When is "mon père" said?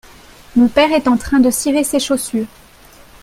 0.55-0.91